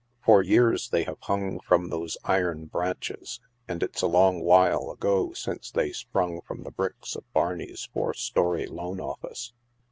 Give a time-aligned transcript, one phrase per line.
[0.25, 5.31] For years they have hung from those iron branches, and it's a long while ago
[5.33, 9.53] since they sprung from the bricks of Barney's four story Loan office.